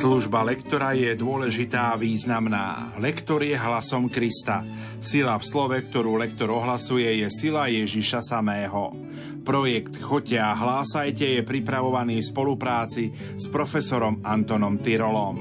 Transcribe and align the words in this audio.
Služba 0.00 0.40
lektora 0.48 0.96
je 0.96 1.12
dôležitá 1.12 1.92
a 1.92 2.00
významná. 2.00 2.96
Lektor 2.96 3.44
je 3.44 3.52
hlasom 3.52 4.08
Krista. 4.08 4.64
Sila 4.96 5.36
v 5.36 5.44
slove, 5.44 5.76
ktorú 5.76 6.16
lektor 6.16 6.48
ohlasuje, 6.48 7.20
je 7.20 7.28
sila 7.28 7.68
Ježiša 7.68 8.24
samého. 8.24 8.96
Projekt 9.44 10.00
Choďte 10.00 10.40
a 10.40 10.56
hlásajte 10.56 11.36
je 11.36 11.44
pripravovaný 11.44 12.24
v 12.24 12.28
spolupráci 12.32 13.12
s 13.12 13.44
profesorom 13.52 14.24
Antonom 14.24 14.80
Tyrolom. 14.80 15.36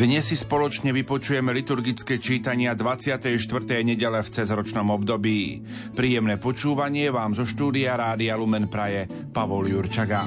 Dnes 0.00 0.24
si 0.24 0.32
spoločne 0.32 0.96
vypočujeme 0.96 1.52
liturgické 1.52 2.16
čítania 2.16 2.72
24. 2.72 3.36
nedele 3.84 4.24
v 4.24 4.32
cezročnom 4.32 4.88
období. 4.96 5.60
Príjemné 5.92 6.40
počúvanie 6.40 7.12
vám 7.12 7.36
zo 7.36 7.44
štúdia 7.44 8.00
Rádia 8.00 8.32
Lumen 8.32 8.72
Praje 8.72 9.04
Pavol 9.28 9.68
Jurčaga. 9.68 10.24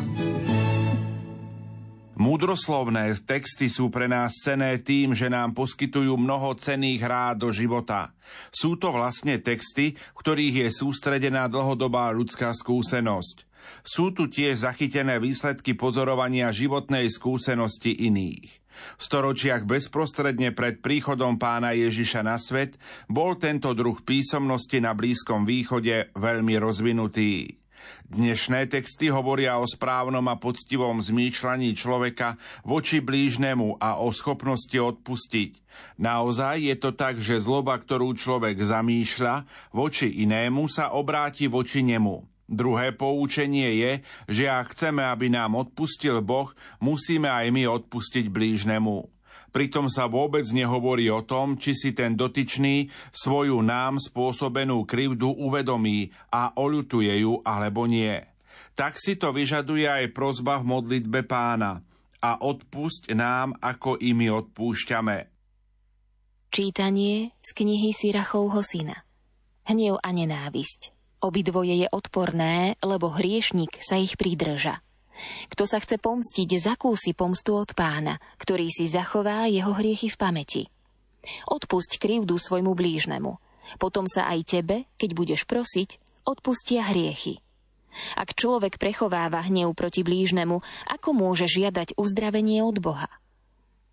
Múdroslovné 2.21 3.17
texty 3.25 3.65
sú 3.65 3.89
pre 3.89 4.05
nás 4.05 4.37
cené 4.45 4.77
tým, 4.77 5.17
že 5.17 5.25
nám 5.25 5.57
poskytujú 5.57 6.21
mnoho 6.21 6.53
cených 6.53 7.01
rád 7.01 7.35
do 7.41 7.49
života. 7.49 8.13
Sú 8.53 8.77
to 8.77 8.93
vlastne 8.93 9.41
texty, 9.41 9.97
v 9.97 10.17
ktorých 10.21 10.69
je 10.69 10.69
sústredená 10.69 11.49
dlhodobá 11.49 12.13
ľudská 12.13 12.53
skúsenosť. 12.53 13.49
Sú 13.83 14.15
tu 14.15 14.31
tiež 14.31 14.63
zachytené 14.63 15.19
výsledky 15.19 15.75
pozorovania 15.77 16.53
životnej 16.53 17.09
skúsenosti 17.09 17.93
iných. 18.07 18.63
V 18.97 19.01
storočiach 19.01 19.69
bezprostredne 19.69 20.51
pred 20.51 20.81
príchodom 20.81 21.37
pána 21.37 21.77
Ježiša 21.77 22.21
na 22.25 22.41
svet 22.41 22.75
bol 23.05 23.37
tento 23.37 23.71
druh 23.77 24.01
písomnosti 24.01 24.81
na 24.81 24.97
Blízkom 24.97 25.45
východe 25.45 26.09
veľmi 26.17 26.57
rozvinutý. 26.57 27.63
Dnešné 28.07 28.71
texty 28.71 29.11
hovoria 29.11 29.59
o 29.59 29.67
správnom 29.67 30.23
a 30.31 30.39
poctivom 30.39 31.03
zmýšľaní 31.03 31.75
človeka 31.75 32.39
voči 32.63 33.03
blížnemu 33.03 33.75
a 33.81 33.99
o 33.99 34.07
schopnosti 34.15 34.75
odpustiť. 34.75 35.51
Naozaj 35.99 36.55
je 36.63 36.75
to 36.79 36.95
tak, 36.95 37.19
že 37.19 37.43
zloba, 37.43 37.75
ktorú 37.75 38.15
človek 38.15 38.61
zamýšľa 38.61 39.43
voči 39.75 40.23
inému, 40.23 40.69
sa 40.71 40.95
obráti 40.95 41.51
voči 41.51 41.83
nemu. 41.83 42.32
Druhé 42.43 42.91
poučenie 42.91 43.79
je, 43.79 43.91
že 44.27 44.45
ak 44.51 44.75
chceme, 44.75 44.99
aby 44.99 45.31
nám 45.31 45.55
odpustil 45.55 46.19
Boh, 46.19 46.51
musíme 46.83 47.31
aj 47.31 47.47
my 47.55 47.63
odpustiť 47.71 48.27
blížnemu. 48.27 49.07
Pritom 49.53 49.85
sa 49.85 50.09
vôbec 50.09 50.43
nehovorí 50.49 51.13
o 51.13 51.21
tom, 51.21 51.61
či 51.61 51.77
si 51.77 51.93
ten 51.93 52.17
dotyčný 52.17 52.89
svoju 53.13 53.61
nám 53.61 54.01
spôsobenú 54.01 54.81
krivdu 54.83 55.29
uvedomí 55.29 56.09
a 56.33 56.57
oľutuje 56.57 57.21
ju 57.21 57.37
alebo 57.45 57.85
nie. 57.85 58.17
Tak 58.73 58.97
si 58.97 59.13
to 59.13 59.29
vyžaduje 59.29 59.85
aj 59.85 60.09
prozba 60.09 60.57
v 60.57 60.73
modlitbe 60.73 61.29
pána 61.29 61.85
a 62.17 62.41
odpusť 62.41 63.13
nám, 63.13 63.53
ako 63.61 64.01
i 64.01 64.17
my 64.17 64.33
odpúšťame. 64.33 65.17
Čítanie 66.53 67.33
z 67.41 67.49
knihy 67.53 67.93
Sirachovho 67.93 68.61
syna. 68.65 69.05
Hnev 69.69 70.01
a 70.01 70.09
nenávisť. 70.09 70.92
Obidvoje 71.23 71.79
je 71.79 71.87
odporné, 71.87 72.75
lebo 72.83 73.07
hriešnik 73.07 73.79
sa 73.79 73.95
ich 73.95 74.19
pridrža. 74.19 74.83
Kto 75.47 75.63
sa 75.63 75.79
chce 75.79 75.95
pomstiť, 75.95 76.49
zakúsi 76.59 77.15
pomstu 77.15 77.55
od 77.55 77.71
pána, 77.71 78.19
ktorý 78.35 78.67
si 78.67 78.91
zachová 78.91 79.47
jeho 79.47 79.71
hriechy 79.71 80.11
v 80.11 80.19
pamäti. 80.19 80.63
Odpusť 81.47 81.95
krivdu 81.95 82.35
svojmu 82.35 82.75
blížnemu. 82.75 83.39
Potom 83.79 84.03
sa 84.03 84.27
aj 84.27 84.39
tebe, 84.43 84.83
keď 84.99 85.09
budeš 85.15 85.41
prosiť, 85.47 85.95
odpustia 86.27 86.83
hriechy. 86.91 87.39
Ak 88.19 88.35
človek 88.35 88.75
prechováva 88.75 89.47
hnev 89.47 89.71
proti 89.79 90.03
blížnemu, 90.03 90.59
ako 90.91 91.09
môže 91.15 91.47
žiadať 91.47 91.95
uzdravenie 91.95 92.59
od 92.67 92.83
Boha? 92.83 93.07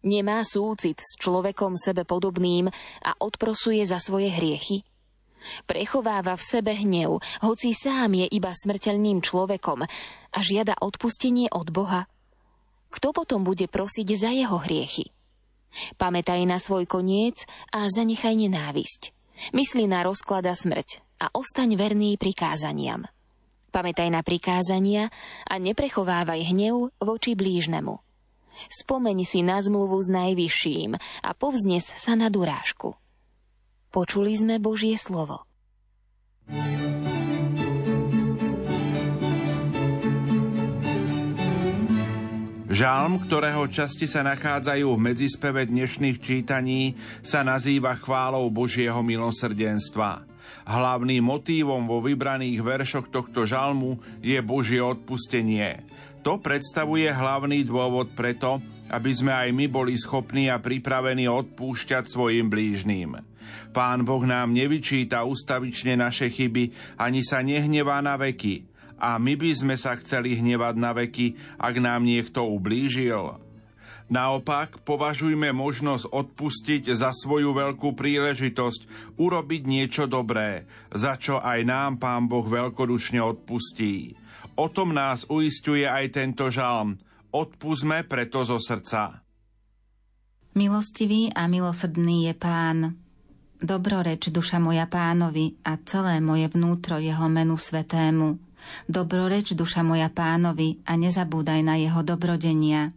Nemá 0.03 0.43
súcit 0.43 0.99
s 0.99 1.15
človekom 1.21 1.79
sebe 1.79 2.03
podobným 2.03 2.73
a 3.05 3.11
odprosuje 3.23 3.87
za 3.87 4.03
svoje 4.03 4.35
hriechy? 4.35 4.83
Prechováva 5.65 6.37
v 6.37 6.43
sebe 6.43 6.73
hnev, 6.77 7.21
hoci 7.41 7.73
sám 7.73 8.15
je 8.15 8.27
iba 8.31 8.53
smrteľným 8.53 9.25
človekom 9.25 9.85
a 10.31 10.39
žiada 10.41 10.77
odpustenie 10.79 11.49
od 11.51 11.69
Boha. 11.73 12.07
Kto 12.91 13.15
potom 13.15 13.47
bude 13.47 13.71
prosiť 13.71 14.09
za 14.19 14.31
jeho 14.35 14.59
hriechy? 14.61 15.11
Pamätaj 15.97 16.43
na 16.51 16.59
svoj 16.59 16.91
koniec 16.91 17.47
a 17.71 17.87
zanechaj 17.87 18.35
nenávisť. 18.35 19.15
Mysli 19.55 19.87
na 19.87 20.03
rozklada 20.03 20.53
smrť 20.53 21.01
a 21.23 21.31
ostaň 21.33 21.79
verný 21.79 22.19
prikázaniam. 22.19 23.07
Pamätaj 23.71 24.11
na 24.11 24.27
prikázania 24.27 25.15
a 25.47 25.55
neprechovávaj 25.63 26.51
hnev 26.51 26.91
voči 26.99 27.39
blížnemu. 27.39 28.03
Spomeň 28.67 29.23
si 29.23 29.47
na 29.47 29.63
zmluvu 29.63 29.95
s 30.03 30.11
Najvyšším 30.11 30.99
a 31.23 31.31
povznes 31.39 31.87
sa 31.87 32.19
na 32.19 32.27
durážku. 32.29 32.99
Počuli 33.91 34.39
sme 34.39 34.63
Božie 34.63 34.95
slovo. 34.95 35.43
Žalm, 42.71 43.27
ktorého 43.27 43.67
časti 43.67 44.07
sa 44.07 44.23
nachádzajú 44.23 44.95
v 44.95 45.05
medzispeve 45.11 45.67
dnešných 45.67 46.23
čítaní, 46.23 46.95
sa 47.21 47.43
nazýva 47.43 47.99
chválou 47.99 48.47
Božieho 48.47 49.03
milosrdenstva. 49.03 50.23
Hlavným 50.71 51.27
motívom 51.27 51.83
vo 51.91 51.99
vybraných 51.99 52.63
veršoch 52.63 53.11
tohto 53.11 53.43
žalmu 53.43 53.99
je 54.23 54.39
Božie 54.39 54.79
odpustenie. 54.79 55.83
To 56.23 56.39
predstavuje 56.39 57.11
hlavný 57.11 57.67
dôvod 57.67 58.15
preto, 58.15 58.63
aby 58.91 59.11
sme 59.15 59.31
aj 59.31 59.49
my 59.55 59.67
boli 59.71 59.95
schopní 59.95 60.51
a 60.51 60.59
pripravení 60.59 61.31
odpúšťať 61.31 62.11
svojim 62.11 62.51
blížným. 62.51 63.17
Pán 63.71 64.03
Boh 64.03 64.27
nám 64.27 64.51
nevyčíta 64.51 65.23
ustavične 65.23 65.95
naše 65.95 66.27
chyby, 66.27 66.99
ani 66.99 67.23
sa 67.23 67.41
nehnevá 67.41 68.03
na 68.03 68.19
veky. 68.19 68.67
A 69.01 69.17
my 69.17 69.33
by 69.39 69.51
sme 69.57 69.77
sa 69.81 69.97
chceli 69.97 70.37
hnevať 70.37 70.75
na 70.77 70.93
veky, 70.93 71.39
ak 71.57 71.75
nám 71.81 72.05
niekto 72.05 72.45
ublížil. 72.45 73.41
Naopak, 74.11 74.83
považujme 74.83 75.55
možnosť 75.55 76.11
odpustiť 76.11 76.91
za 76.91 77.15
svoju 77.15 77.55
veľkú 77.55 77.95
príležitosť 77.95 79.15
urobiť 79.23 79.63
niečo 79.71 80.11
dobré, 80.11 80.67
za 80.91 81.15
čo 81.15 81.39
aj 81.39 81.63
nám 81.63 82.03
Pán 82.03 82.27
Boh 82.27 82.43
veľkodušne 82.43 83.23
odpustí. 83.23 84.19
O 84.59 84.67
tom 84.67 84.93
nás 84.99 85.31
uistuje 85.31 85.87
aj 85.87 86.11
tento 86.11 86.51
žalm. 86.51 86.99
Odpusme 87.31 88.03
preto 88.11 88.43
zo 88.43 88.59
srdca. 88.59 89.23
Milostivý 90.59 91.31
a 91.31 91.47
milosrdný 91.47 92.27
je 92.27 92.35
Pán, 92.35 92.99
Dobroreč 93.61 94.33
duša 94.33 94.57
moja 94.57 94.89
pánovi 94.89 95.61
a 95.69 95.77
celé 95.85 96.25
moje 96.25 96.49
vnútro 96.49 96.97
jeho 96.97 97.29
menu 97.29 97.61
svetému. 97.61 98.41
Dobroreč 98.89 99.53
duša 99.53 99.85
moja 99.85 100.09
pánovi 100.09 100.81
a 100.89 100.97
nezabúdaj 100.97 101.61
na 101.61 101.77
jeho 101.77 102.01
dobrodenia. 102.01 102.97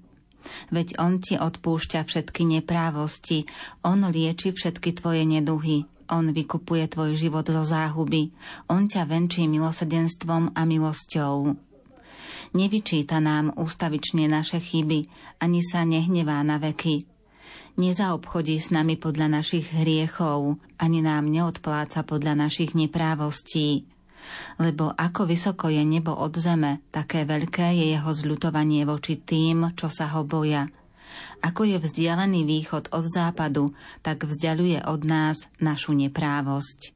Veď 0.72 0.98
on 1.04 1.20
ti 1.20 1.36
odpúšťa 1.36 2.08
všetky 2.08 2.48
neprávosti, 2.48 3.44
on 3.84 4.08
lieči 4.08 4.56
všetky 4.56 4.96
tvoje 4.96 5.28
neduhy, 5.28 5.84
on 6.08 6.32
vykupuje 6.32 6.88
tvoj 6.88 7.20
život 7.20 7.44
zo 7.44 7.64
záhuby, 7.64 8.32
on 8.72 8.88
ťa 8.88 9.04
venčí 9.04 9.46
milosrdenstvom 9.52 10.56
a 10.56 10.62
milosťou. 10.64 11.60
Nevyčíta 12.54 13.18
nám 13.18 13.50
ústavične 13.58 14.30
naše 14.30 14.62
chyby, 14.62 15.10
ani 15.42 15.66
sa 15.66 15.82
nehnevá 15.90 16.38
na 16.46 16.62
veky, 16.62 17.02
nezaobchodí 17.78 18.62
s 18.62 18.70
nami 18.70 18.94
podľa 18.98 19.42
našich 19.42 19.74
hriechov, 19.74 20.62
ani 20.78 21.02
nám 21.02 21.34
neodpláca 21.34 22.06
podľa 22.06 22.46
našich 22.46 22.78
neprávostí. 22.78 23.90
Lebo 24.62 24.94
ako 24.94 25.28
vysoko 25.28 25.68
je 25.68 25.84
nebo 25.84 26.16
od 26.16 26.38
zeme, 26.38 26.80
také 26.94 27.28
veľké 27.28 27.76
je 27.76 27.86
jeho 27.98 28.12
zľutovanie 28.14 28.88
voči 28.88 29.20
tým, 29.20 29.76
čo 29.76 29.92
sa 29.92 30.14
ho 30.16 30.24
boja. 30.24 30.70
Ako 31.44 31.68
je 31.68 31.78
vzdialený 31.78 32.48
východ 32.48 32.90
od 32.96 33.06
západu, 33.06 33.76
tak 34.00 34.24
vzdialuje 34.24 34.86
od 34.88 35.02
nás 35.04 35.52
našu 35.60 35.92
neprávosť. 35.92 36.96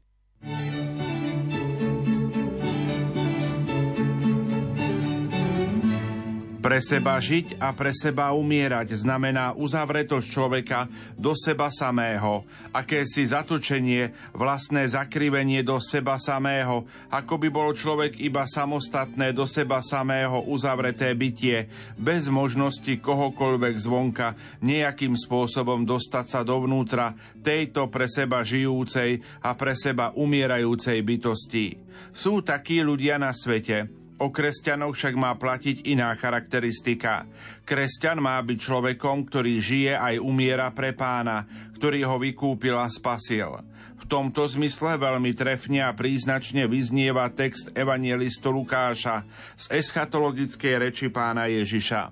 Pre 6.67 6.83
seba 6.83 7.15
žiť 7.15 7.63
a 7.63 7.71
pre 7.71 7.95
seba 7.95 8.35
umierať 8.35 8.91
znamená 8.99 9.55
uzavretosť 9.55 10.27
človeka 10.27 10.91
do 11.15 11.31
seba 11.31 11.71
samého, 11.71 12.43
akési 12.75 13.23
zatočenie, 13.23 14.11
vlastné 14.35 14.83
zakrivenie 14.83 15.63
do 15.63 15.79
seba 15.79 16.19
samého, 16.19 16.83
ako 17.07 17.39
by 17.39 17.47
bol 17.47 17.71
človek 17.71 18.19
iba 18.19 18.43
samostatné 18.43 19.31
do 19.31 19.47
seba 19.47 19.79
samého 19.79 20.43
uzavreté 20.43 21.15
bytie, 21.15 21.71
bez 21.95 22.27
možnosti 22.27 22.99
kohokoľvek 22.99 23.75
zvonka 23.79 24.35
nejakým 24.59 25.15
spôsobom 25.15 25.87
dostať 25.87 26.25
sa 26.27 26.43
dovnútra 26.43 27.15
tejto 27.47 27.87
pre 27.87 28.11
seba 28.11 28.43
žijúcej 28.43 29.23
a 29.39 29.55
pre 29.55 29.71
seba 29.71 30.11
umierajúcej 30.19 30.99
bytosti. 30.99 31.79
Sú 32.11 32.43
takí 32.43 32.83
ľudia 32.83 33.15
na 33.15 33.31
svete, 33.31 33.96
O 34.17 34.33
kresťanov 34.33 34.97
však 34.97 35.13
má 35.13 35.37
platiť 35.37 35.85
iná 35.93 36.09
charakteristika. 36.17 37.29
Kresťan 37.61 38.17
má 38.17 38.41
byť 38.41 38.57
človekom, 38.57 39.29
ktorý 39.29 39.61
žije 39.61 39.93
aj 39.93 40.17
umiera 40.17 40.73
pre 40.73 40.97
pána, 40.97 41.45
ktorý 41.77 42.01
ho 42.09 42.17
vykúpil 42.17 42.73
a 42.73 42.89
spasil. 42.89 43.61
V 44.01 44.03
tomto 44.09 44.41
zmysle 44.49 44.97
veľmi 44.97 45.37
trefne 45.37 45.85
a 45.85 45.93
príznačne 45.93 46.65
vyznieva 46.65 47.29
text 47.29 47.69
evangelistu 47.77 48.49
Lukáša 48.49 49.21
z 49.53 49.85
eschatologickej 49.85 50.73
reči 50.81 51.13
pána 51.13 51.45
Ježiša. 51.45 52.09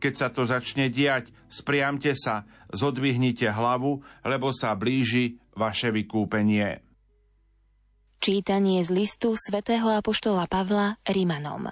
Keď 0.00 0.12
sa 0.16 0.28
to 0.32 0.48
začne 0.48 0.88
diať, 0.88 1.28
spriamte 1.52 2.16
sa, 2.16 2.48
zodvihnite 2.72 3.52
hlavu, 3.52 4.00
lebo 4.24 4.56
sa 4.56 4.72
blíži 4.72 5.36
vaše 5.52 5.92
vykúpenie. 5.92 6.91
Čítanie 8.22 8.78
z 8.86 8.94
listu 8.94 9.34
svätého 9.34 9.90
Apoštola 9.90 10.46
Pavla 10.46 10.94
Rimanom 11.02 11.66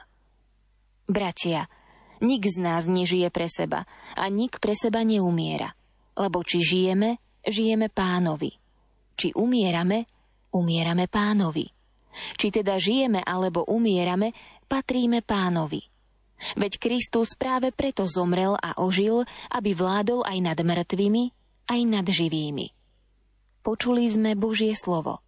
Bratia, 1.06 1.70
nik 2.18 2.42
z 2.42 2.58
nás 2.58 2.90
nežije 2.90 3.30
pre 3.30 3.46
seba 3.46 3.86
a 4.18 4.26
nik 4.26 4.58
pre 4.58 4.74
seba 4.74 5.06
neumiera. 5.06 5.70
Lebo 6.18 6.42
či 6.42 6.58
žijeme, 6.58 7.22
žijeme 7.46 7.86
pánovi. 7.86 8.50
Či 9.14 9.30
umierame, 9.38 10.10
umierame 10.50 11.06
pánovi. 11.06 11.70
Či 12.34 12.50
teda 12.50 12.82
žijeme 12.82 13.22
alebo 13.22 13.62
umierame, 13.70 14.34
patríme 14.66 15.22
pánovi. 15.22 15.86
Veď 16.58 16.82
Kristus 16.82 17.38
práve 17.38 17.70
preto 17.70 18.10
zomrel 18.10 18.58
a 18.58 18.74
ožil, 18.82 19.22
aby 19.54 19.70
vládol 19.70 20.26
aj 20.26 20.38
nad 20.42 20.58
mŕtvými, 20.58 21.30
aj 21.70 21.80
nad 21.86 22.06
živými. 22.10 22.74
Počuli 23.62 24.10
sme 24.10 24.34
Božie 24.34 24.74
slovo. 24.74 25.22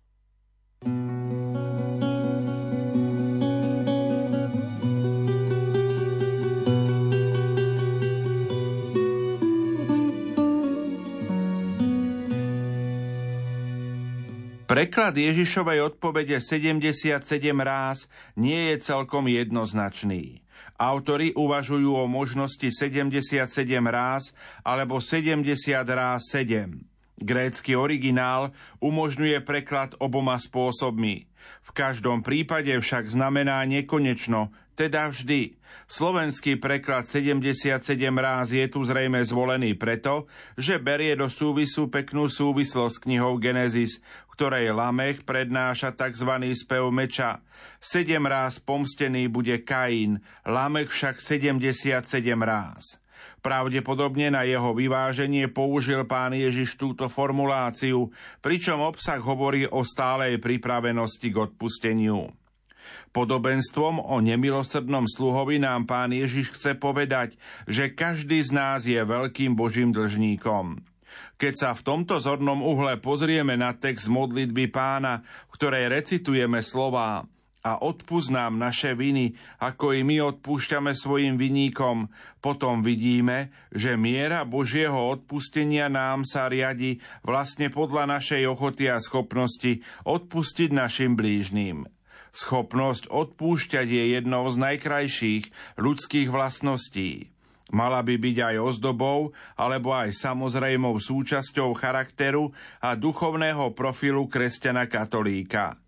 Preklad 14.72 15.12
Ježišovej 15.12 15.84
odpovede 15.84 16.40
77 16.40 17.20
ráz 17.60 18.08
nie 18.40 18.72
je 18.72 18.80
celkom 18.80 19.28
jednoznačný. 19.28 20.40
Autori 20.80 21.36
uvažujú 21.36 21.92
o 21.92 22.08
možnosti 22.08 22.64
77 22.64 23.52
ráz 23.84 24.32
alebo 24.64 24.96
70 24.96 25.44
ráz 25.76 26.24
7. 26.32 26.72
Grécky 27.20 27.76
originál 27.76 28.56
umožňuje 28.80 29.44
preklad 29.44 29.92
oboma 30.00 30.40
spôsobmi. 30.40 31.28
V 31.68 31.70
každom 31.76 32.24
prípade 32.24 32.72
však 32.72 33.12
znamená 33.12 33.60
nekonečno, 33.68 34.56
teda 34.72 35.12
vždy. 35.12 35.60
Slovenský 35.84 36.56
preklad 36.56 37.04
77 37.04 37.76
ráz 38.16 38.56
je 38.56 38.64
tu 38.72 38.80
zrejme 38.88 39.20
zvolený 39.20 39.76
preto, 39.76 40.24
že 40.56 40.80
berie 40.80 41.12
do 41.12 41.28
súvisu 41.28 41.92
peknú 41.92 42.32
súvislosť 42.32 43.04
knihou 43.04 43.36
Genesis, 43.36 44.00
ktorej 44.32 44.72
Lamech 44.72 45.22
prednáša 45.28 45.92
tzv. 45.92 46.30
spev 46.56 46.88
meča. 46.88 47.44
Sedem 47.78 48.24
ráz 48.24 48.58
pomstený 48.58 49.28
bude 49.28 49.60
Kain, 49.62 50.18
Lamech 50.48 50.88
však 50.88 51.20
77 51.20 52.02
ráz. 52.40 53.02
Pravdepodobne 53.42 54.30
na 54.30 54.46
jeho 54.46 54.70
vyváženie 54.70 55.50
použil 55.50 56.06
pán 56.06 56.30
Ježiš 56.30 56.78
túto 56.78 57.10
formuláciu, 57.10 58.14
pričom 58.38 58.78
obsah 58.78 59.18
hovorí 59.18 59.66
o 59.66 59.82
stálej 59.82 60.38
pripravenosti 60.38 61.26
k 61.30 61.50
odpusteniu. 61.50 62.30
Podobenstvom 63.12 63.98
o 63.98 64.16
nemilosrdnom 64.22 65.10
sluhovi 65.10 65.58
nám 65.58 65.90
pán 65.90 66.14
Ježiš 66.14 66.54
chce 66.54 66.78
povedať, 66.78 67.36
že 67.66 67.92
každý 67.92 68.40
z 68.40 68.50
nás 68.54 68.86
je 68.86 68.98
veľkým 68.98 69.58
božím 69.58 69.90
dlžníkom. 69.90 70.91
Keď 71.40 71.52
sa 71.54 71.70
v 71.74 71.84
tomto 71.84 72.20
zornom 72.22 72.62
uhle 72.62 73.00
pozrieme 73.02 73.58
na 73.58 73.74
text 73.74 74.06
modlitby 74.06 74.70
pána, 74.70 75.26
v 75.50 75.52
ktorej 75.58 75.90
recitujeme 75.90 76.62
slová 76.62 77.26
a 77.62 77.78
odpúsť 77.78 78.50
naše 78.58 78.98
viny, 78.98 79.38
ako 79.62 79.94
i 79.94 80.02
my 80.02 80.18
odpúšťame 80.34 80.98
svojim 80.98 81.38
viníkom, 81.38 82.10
potom 82.42 82.82
vidíme, 82.82 83.54
že 83.70 83.94
miera 83.94 84.42
Božieho 84.42 84.98
odpustenia 84.98 85.86
nám 85.86 86.26
sa 86.26 86.50
riadi 86.50 86.98
vlastne 87.22 87.70
podľa 87.70 88.18
našej 88.18 88.50
ochoty 88.50 88.90
a 88.90 88.98
schopnosti 88.98 89.78
odpustiť 90.02 90.74
našim 90.74 91.14
blížným. 91.14 91.86
Schopnosť 92.34 93.12
odpúšťať 93.12 93.86
je 93.86 94.04
jednou 94.18 94.48
z 94.50 94.56
najkrajších 94.58 95.44
ľudských 95.78 96.28
vlastností. 96.32 97.31
Mala 97.72 98.04
by 98.04 98.20
byť 98.20 98.36
aj 98.52 98.56
ozdobou 98.60 99.32
alebo 99.56 99.96
aj 99.96 100.12
samozrejmou 100.12 101.00
súčasťou 101.00 101.72
charakteru 101.72 102.52
a 102.84 102.92
duchovného 102.92 103.72
profilu 103.72 104.28
kresťana 104.28 104.84
katolíka. 104.86 105.80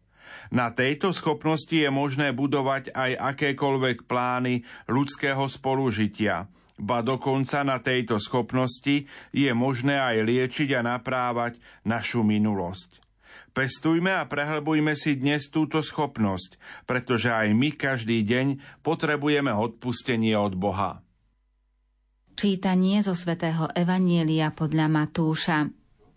Na 0.49 0.73
tejto 0.73 1.13
schopnosti 1.13 1.73
je 1.73 1.89
možné 1.93 2.33
budovať 2.33 2.93
aj 2.97 3.37
akékoľvek 3.37 4.09
plány 4.09 4.65
ľudského 4.89 5.45
spolužitia. 5.45 6.49
Ba 6.75 7.07
dokonca 7.07 7.63
na 7.63 7.79
tejto 7.79 8.19
schopnosti 8.19 9.07
je 9.31 9.51
možné 9.55 10.01
aj 10.01 10.27
liečiť 10.27 10.75
a 10.75 10.81
naprávať 10.83 11.63
našu 11.87 12.27
minulosť. 12.27 13.05
Pestujme 13.55 14.11
a 14.11 14.27
prehlbujme 14.27 14.99
si 14.99 15.15
dnes 15.15 15.47
túto 15.47 15.79
schopnosť, 15.79 16.59
pretože 16.91 17.31
aj 17.31 17.55
my 17.55 17.71
každý 17.71 18.27
deň 18.27 18.59
potrebujeme 18.83 19.55
odpustenie 19.55 20.35
od 20.35 20.59
Boha. 20.59 21.04
Čítanie 22.35 22.99
zo 22.99 23.15
svätého 23.15 23.71
Evanielia 23.79 24.51
podľa 24.51 24.91
Matúša. 24.91 25.71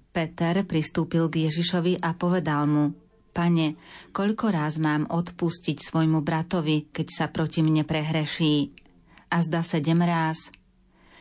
Peter 0.10 0.66
pristúpil 0.66 1.30
k 1.30 1.46
Ježišovi 1.46 2.02
a 2.02 2.18
povedal 2.18 2.66
mu– 2.66 2.86
Pane, 3.38 3.78
koľko 4.18 4.50
ráz 4.50 4.82
mám 4.82 5.06
odpustiť 5.14 5.78
svojmu 5.78 6.26
bratovi, 6.26 6.90
keď 6.90 7.08
sa 7.14 7.26
proti 7.30 7.62
mne 7.62 7.86
prehreší? 7.86 8.74
A 9.30 9.46
zda 9.46 9.62
sedem 9.62 10.02
ráz? 10.02 10.50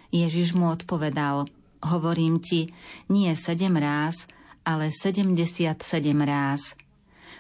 Ježiš 0.09 0.57
mu 0.57 0.73
odpovedal, 0.73 1.45
hovorím 1.85 2.41
ti, 2.41 2.73
nie 3.13 3.29
sedem 3.37 3.77
ráz, 3.77 4.25
ale 4.65 4.97
sedemdesiat 4.97 5.85
sedem 5.85 6.25
ráz. 6.25 6.73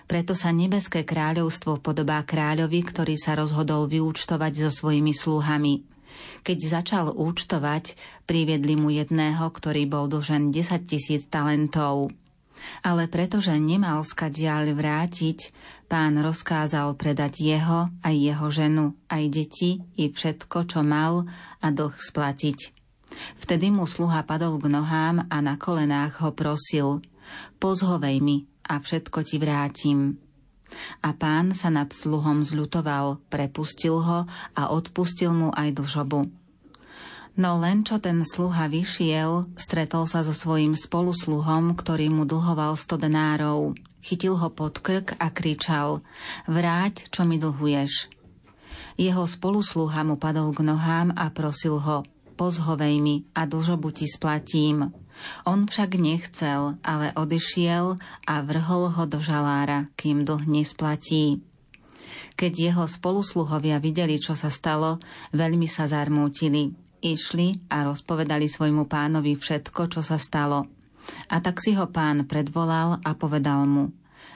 Preto 0.05 0.37
sa 0.37 0.53
nebeské 0.53 1.09
kráľovstvo 1.09 1.81
podobá 1.81 2.21
kráľovi, 2.21 2.85
ktorý 2.85 3.17
sa 3.17 3.33
rozhodol 3.33 3.89
vyúčtovať 3.89 4.69
so 4.69 4.71
svojimi 4.85 5.17
sluhami. 5.17 5.96
Keď 6.43 6.59
začal 6.67 7.07
účtovať, 7.13 7.99
priviedli 8.25 8.75
mu 8.79 8.93
jedného, 8.93 9.47
ktorý 9.51 9.89
bol 9.89 10.07
dlžen 10.07 10.55
10 10.55 10.87
tisíc 10.87 11.27
talentov 11.29 12.15
ale 12.83 13.07
pretože 13.07 13.53
nemal 13.57 14.03
skadiaľ 14.03 14.75
vrátiť, 14.75 15.53
pán 15.87 16.19
rozkázal 16.19 16.99
predať 16.99 17.45
jeho, 17.45 17.93
aj 18.03 18.15
jeho 18.15 18.47
ženu, 18.51 18.85
aj 19.07 19.23
deti, 19.31 19.85
i 19.97 20.11
všetko, 20.11 20.67
čo 20.67 20.81
mal 20.83 21.29
a 21.63 21.67
dlh 21.71 21.95
splatiť. 21.95 22.75
Vtedy 23.41 23.71
mu 23.71 23.87
sluha 23.87 24.27
padol 24.27 24.59
k 24.59 24.67
nohám 24.69 25.31
a 25.31 25.37
na 25.41 25.55
kolenách 25.57 26.21
ho 26.27 26.31
prosil, 26.35 27.01
pozhovej 27.63 28.19
mi 28.21 28.45
a 28.67 28.83
všetko 28.83 29.19
ti 29.23 29.37
vrátim. 29.39 30.26
A 31.01 31.15
pán 31.15 31.55
sa 31.55 31.71
nad 31.73 31.91
sluhom 31.91 32.43
zľutoval, 32.43 33.23
prepustil 33.31 34.03
ho 34.03 34.27
a 34.55 34.63
odpustil 34.71 35.33
mu 35.33 35.49
aj 35.55 35.77
dlžobu. 35.79 36.29
No 37.37 37.61
len 37.61 37.85
čo 37.85 38.01
ten 38.01 38.25
sluha 38.25 38.65
vyšiel, 38.65 39.45
stretol 39.61 40.09
sa 40.09 40.25
so 40.25 40.33
svojím 40.33 40.73
spolusluhom, 40.73 41.77
ktorý 41.77 42.09
mu 42.09 42.25
dlhoval 42.25 42.81
sto 42.81 42.97
denárov. 42.97 43.77
Chytil 44.01 44.41
ho 44.41 44.49
pod 44.49 44.81
krk 44.81 45.21
a 45.21 45.29
kričal, 45.29 46.01
vráť, 46.49 47.13
čo 47.13 47.29
mi 47.29 47.37
dlhuješ. 47.37 48.09
Jeho 48.97 49.29
spolusluha 49.29 50.01
mu 50.09 50.17
padol 50.17 50.57
k 50.57 50.65
nohám 50.65 51.13
a 51.13 51.29
prosil 51.29 51.77
ho, 51.77 52.09
pozhovej 52.41 53.05
mi 53.05 53.29
a 53.37 53.45
dlžobu 53.45 53.93
ti 53.93 54.09
splatím. 54.09 54.89
On 55.49 55.65
však 55.65 55.97
nechcel, 55.99 56.81
ale 56.85 57.13
odišiel 57.17 57.97
a 58.27 58.35
vrhol 58.45 58.93
ho 58.93 59.05
do 59.09 59.19
žalára, 59.23 59.89
kým 59.97 60.25
dlh 60.27 60.45
nesplatí. 60.47 61.41
Keď 62.37 62.53
jeho 62.53 62.85
spolusluhovia 62.85 63.81
videli, 63.81 64.21
čo 64.21 64.37
sa 64.37 64.53
stalo, 64.53 65.01
veľmi 65.33 65.65
sa 65.65 65.89
zarmútili. 65.89 66.73
Išli 67.01 67.69
a 67.73 67.85
rozpovedali 67.85 68.49
svojmu 68.49 68.89
pánovi 68.89 69.37
všetko, 69.37 69.89
čo 69.89 70.01
sa 70.05 70.21
stalo. 70.21 70.69
A 71.31 71.39
tak 71.39 71.63
si 71.63 71.73
ho 71.77 71.87
pán 71.89 72.27
predvolal 72.27 72.99
a 73.01 73.11
povedal 73.15 73.65
mu, 73.65 73.95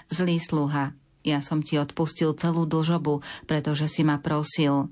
zlý 0.09 0.39
sluha, 0.39 0.95
ja 1.27 1.45
som 1.45 1.61
ti 1.61 1.77
odpustil 1.77 2.33
celú 2.37 2.65
dlžobu, 2.65 3.21
pretože 3.45 3.87
si 3.89 4.03
ma 4.07 4.21
prosil. 4.21 4.89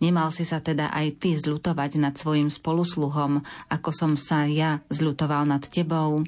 Nemal 0.00 0.32
si 0.32 0.44
sa 0.44 0.60
teda 0.60 0.88
aj 0.92 1.20
ty 1.20 1.36
zľutovať 1.36 2.00
nad 2.00 2.14
svojim 2.16 2.48
spolusluhom, 2.48 3.44
ako 3.68 3.90
som 3.92 4.12
sa 4.16 4.48
ja 4.48 4.80
zľutoval 4.88 5.48
nad 5.48 5.64
tebou? 5.66 6.24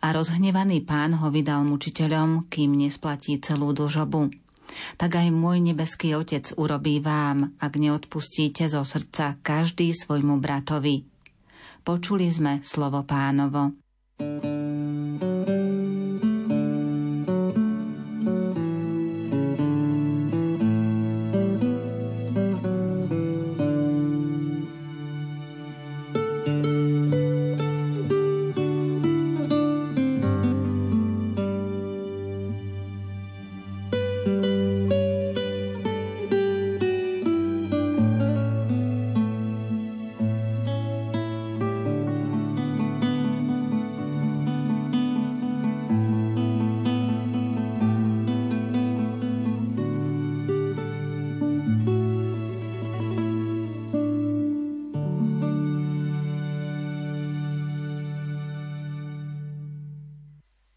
A 0.00 0.06
rozhnevaný 0.16 0.84
pán 0.84 1.16
ho 1.16 1.28
vydal 1.28 1.64
mučiteľom, 1.68 2.48
kým 2.48 2.72
nesplatí 2.76 3.36
celú 3.40 3.76
dlžobu. 3.76 4.32
Tak 5.00 5.16
aj 5.16 5.28
môj 5.32 5.64
nebeský 5.64 6.12
Otec 6.16 6.52
urobí 6.60 7.00
vám, 7.00 7.56
ak 7.56 7.72
neodpustíte 7.80 8.68
zo 8.68 8.84
srdca 8.84 9.40
každý 9.40 9.92
svojmu 9.96 10.40
bratovi. 10.40 11.08
Počuli 11.84 12.28
sme 12.28 12.60
slovo 12.60 13.00
pánovo. 13.04 13.72
thank 14.18 14.44
you 14.44 14.57